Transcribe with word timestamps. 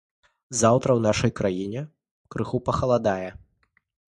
Заўтра 0.61 0.89
ў 0.93 0.99
нашай 1.09 1.31
краіне 1.41 1.81
крыху 2.37 2.57
пахаладае. 2.71 3.29